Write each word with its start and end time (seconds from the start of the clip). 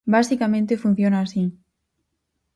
Basicamente 0.15 0.81
funciona 0.83 1.19
así. 1.25 1.43